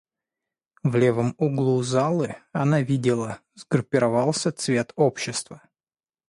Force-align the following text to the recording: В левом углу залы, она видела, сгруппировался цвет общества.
В 0.81 0.95
левом 0.95 1.35
углу 1.37 1.83
залы, 1.83 2.37
она 2.53 2.81
видела, 2.81 3.39
сгруппировался 3.53 4.51
цвет 4.51 4.93
общества. 4.95 5.61